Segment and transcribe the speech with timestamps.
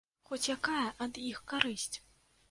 [0.27, 1.95] Хоць якая ад іх карысць.